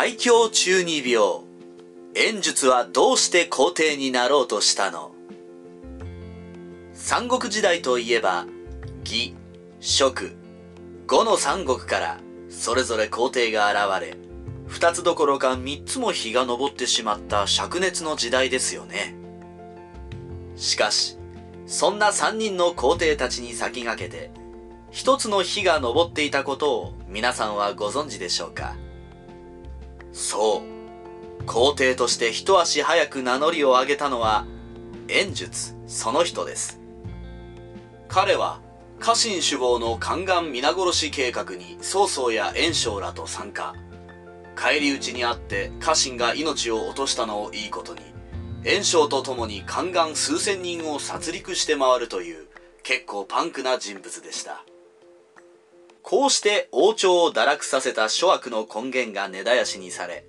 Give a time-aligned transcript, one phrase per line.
[0.00, 1.40] 最強中二病。
[2.14, 5.10] 演術はどうして皇帝になろうとしたの？
[6.92, 8.46] 三国時代といえば、
[9.04, 9.34] 義、
[9.80, 10.36] 職、
[11.08, 14.16] 五の三国からそれぞれ皇帝が現れ、
[14.68, 19.16] 二つどころか三つも日が昇ってしまった灼熱の時代ですよね。
[20.54, 21.18] しかし、
[21.66, 24.30] そんな三人の皇帝たちに先駆けて、
[24.92, 28.76] 一つの日が昇っていたことを皆さんはご存知でしょうか？
[30.18, 30.64] そ
[31.42, 31.44] う。
[31.46, 34.46] 皇帝として一足早く名乗りを上げたのは、
[35.06, 36.80] 演術その人です。
[38.08, 38.60] 彼は、
[38.98, 43.74] 家臣首謀の宦官皆殺し計画に曹操や袁紹らと参加。
[44.56, 48.00] 返り討ちにあって家臣が命を落としたのをいいことに、
[48.64, 52.48] 袁紹と共に宦官数千人を殺戮して回るという
[52.82, 54.64] 結構パンクな人物でした。
[56.02, 60.26] こうして王朝を堕落させた諸悪の根源が根絶やしにされ、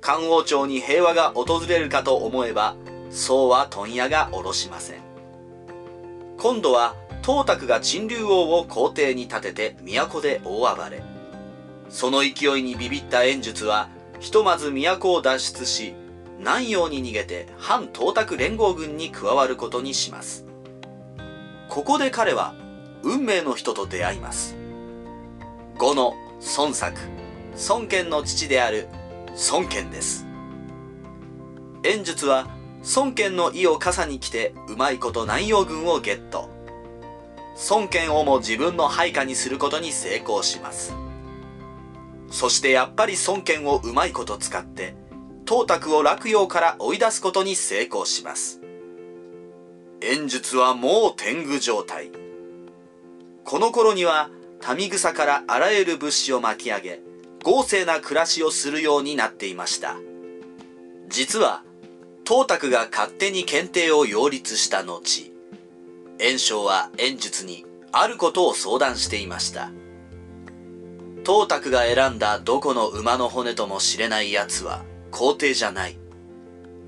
[0.00, 2.76] 漢王朝に平和が訪れるかと思えば、
[3.10, 5.02] そうは問屋が下ろしません。
[6.38, 11.04] 今度は、東卓が陳竜王を皇帝に立てて都で大暴れ。
[11.88, 15.94] その勢いにビビった演術は、ひとまず都を脱出し、
[16.38, 20.44] 南陽に逃げて反東卓連合軍に加わることにします。
[21.68, 22.54] ここで彼は
[23.04, 24.61] 運命の人と出会います。
[25.82, 26.14] 五の
[26.56, 26.96] 孫作、
[27.68, 28.86] 孫権の父である
[29.50, 30.28] 孫権です。
[31.82, 32.46] 演術は
[32.94, 36.48] 孫権の意を傘に来てうまいこと南陽軍をゲット。
[37.68, 40.94] 孫権をも自分の配下にすることに成功します。
[42.30, 44.94] そしてやっぱり孫権をうまいこと使って
[45.48, 48.60] 東卓を落葉から追い出すことに成功します。
[50.00, 52.12] 演術はもう天狗状態。
[53.42, 54.30] この頃には
[54.76, 57.00] 民草からあらゆる物資を巻き上げ、
[57.42, 59.96] 豪勢な暮らしをするようになっていました。
[61.08, 61.62] 実は、
[62.26, 65.32] 東卓が勝手に検定を擁立した後、
[66.18, 69.70] 袁紹は演術にあることを相談していました。
[71.26, 75.96] 東卓が選んだどこの馬の骨とも知れない奴は皇帝じゃない。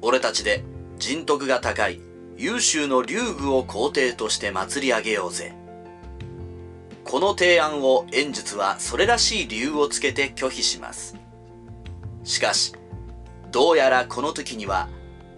[0.00, 0.62] 俺たちで
[0.98, 2.00] 人徳が高い
[2.36, 5.54] 優秀の竜具を皇帝として祭り上げようぜ。
[7.08, 11.16] この提案を演術はそれらしい理由をつけて拒否します。
[12.24, 12.72] しかし、
[13.52, 14.88] どうやらこの時には、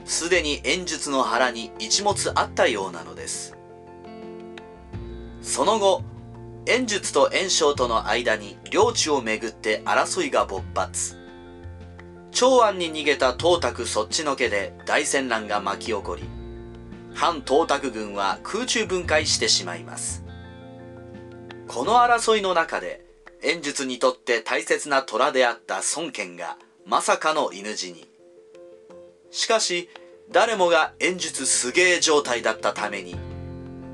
[0.06, 3.54] すでに演術の腹に一物あったようなのです。
[5.42, 6.02] その後、
[6.64, 11.18] 演術と炎章との間に領地をめぐって争いが勃発。
[12.30, 16.22] 長安に逃げた東卓そっちのけで大戦乱が巻き起こり、
[17.12, 20.27] 反東卓軍は空中分解してしまいます。
[21.68, 23.04] この争いの中で、
[23.42, 26.56] 演術にとって大切な虎であった孫権が
[26.86, 28.08] まさかの犬死に。
[29.30, 29.90] しかし、
[30.32, 33.16] 誰もが演術すげえ状態だったために、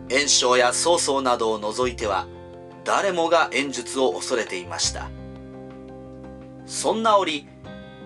[0.09, 2.29] 炎章や曹操などを除いては
[2.85, 5.11] 誰もが演術を恐れていました。
[6.67, 7.49] そんな折、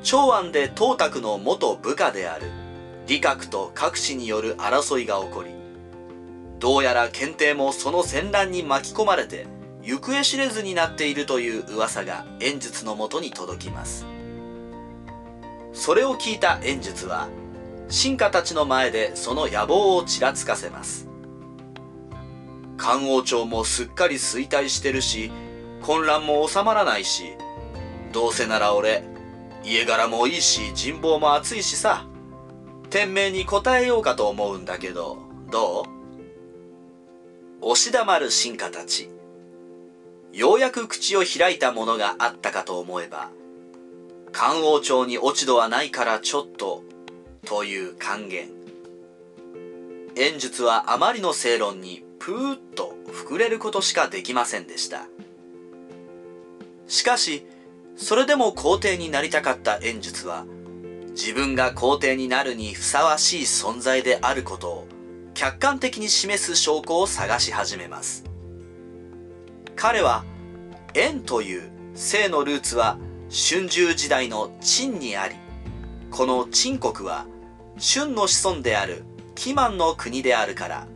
[0.03, 2.47] 長安で東卓の元部下である
[3.07, 5.51] 李覚と各氏による争いが起こり、
[6.59, 9.47] どうやら検定もその戦乱に巻き込まれて
[9.89, 14.05] 行方知れずになっているという噂が演術のもとに届きます。
[15.73, 17.31] それを聞いた演術は、
[17.89, 21.09] 進化たちの前でその野望をちらつかせます。
[22.77, 25.33] 漢王朝もすっかり衰退してるし、
[25.81, 27.33] 混乱も収まらないし、
[28.13, 29.05] どうせなら俺、
[29.65, 32.05] 家柄もいいし人望も厚いしさ、
[32.91, 35.17] 天命に応えようかと思うんだけど、
[35.51, 35.87] ど
[37.63, 37.71] う？
[37.71, 39.09] 押し黙る進化たち。
[40.39, 43.31] ようやく口を開いたものがあったかと思えば、
[44.31, 46.85] 漢王朝に落ち度はないからちょっと、
[47.45, 48.49] という還元。
[50.15, 55.09] 演術はあまりの正論にぷーっと膨れることしかできませんでした。
[56.87, 57.45] しかし、
[57.97, 60.45] それでも皇帝になりたかった演術は、
[61.17, 64.89] 自分が皇帝になるにふさわしい存在であることを
[65.35, 68.28] 客観的に示す証拠を探し始めます。
[69.81, 70.25] 彼は、
[70.95, 72.99] 円という姓のルーツは
[73.31, 75.37] 春秋時代の陳にあり、
[76.11, 77.27] この陳国は
[77.79, 79.05] 春の子孫である
[79.37, 80.89] 欺瞞の国であるから、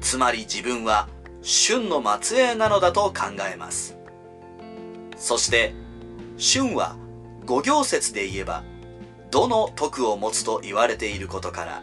[0.00, 1.10] つまり自分は
[1.42, 3.98] 春の末裔なのだと考えます。
[5.18, 5.74] そして、
[6.38, 6.96] 春は
[7.44, 8.64] 五行説で言えば、
[9.30, 11.82] どの徳を持つと言われていることから、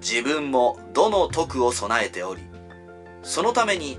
[0.00, 2.40] 自分もどの徳を備えており、
[3.22, 3.98] そのために、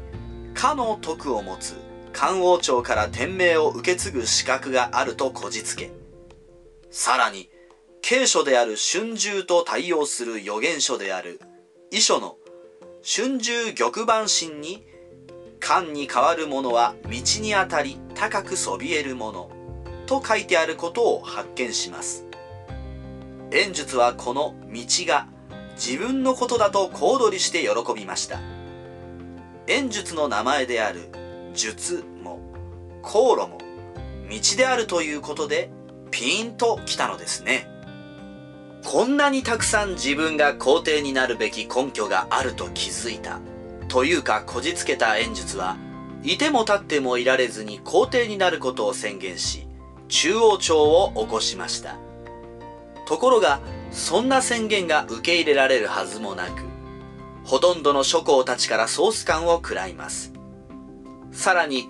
[0.59, 1.77] かの徳を持つ
[2.11, 5.89] 漢王朝から天命を受け継ぐ資格があるとこじつけ、
[6.91, 7.49] さらに、
[8.01, 11.39] 慶書である春秋と対応する予言書である
[11.91, 12.35] 遺書の
[13.05, 14.85] 春秋玉板神に、
[15.61, 19.49] 漢に変わるものは道にあたり高くそびえるもの
[20.07, 22.25] と書いてあることを発見します。
[23.53, 25.29] 演術はこの道が
[25.77, 28.58] 自分のことだと小躍りして喜びました。
[29.69, 31.09] 演術の名前である
[31.53, 32.39] 術も
[33.03, 33.59] 航路も
[34.27, 35.69] 道であるということで
[36.09, 37.67] ピンと来たのですね。
[38.83, 43.39] こんなにたくさん自分が皇帝になるべき根拠があると気づいた。
[43.87, 45.77] というかこじつけた演術は
[46.23, 49.67] いても立ってもいられずに皇帝になることを宣言し
[50.07, 51.95] 中央朝を起こしました。
[53.05, 53.59] ところが
[53.91, 56.68] そんな宣言が受け入れられるはずもなく
[57.49, 60.33] ほとんどの諸侯たちからソース感を食らいます。
[61.31, 61.89] さらに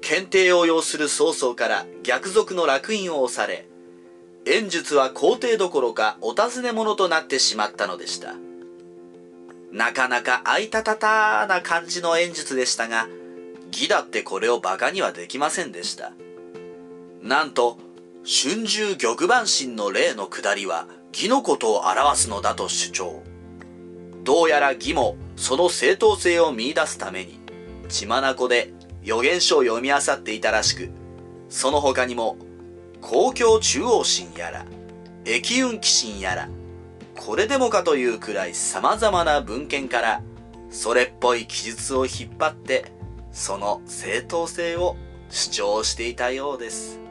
[0.00, 3.66] 検定を要する曹操から逆賊の烙印を押され
[4.46, 8.34] 演術は皇帝どころかお尋ね者となってしまったのでした。
[9.72, 13.06] なかなかあいたたたな感じの演術でしたが、
[13.66, 16.12] 義だってこれを馬鹿にはできませんでした。
[17.20, 17.76] なんと、
[18.24, 23.33] 春秋玉板神の例の下りは義のことを表すのだと主張。
[24.24, 27.38] どうやら義もその正当性を見出すために、
[27.88, 28.72] 血眼で
[29.02, 30.90] 予言書を読み漁っていたらしく、
[31.48, 32.36] その他にも、
[33.00, 34.66] 公共中央神やら、
[35.26, 36.48] 駅運騎神やら、
[37.16, 40.22] これでもかというくらい様々な文献から
[40.70, 42.92] それっぽい記述を引っ張って
[43.32, 44.96] その正当性を
[45.30, 47.03] 主張していたようです。